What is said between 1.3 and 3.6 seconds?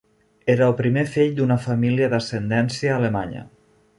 d'una família d'ascendència alemanya.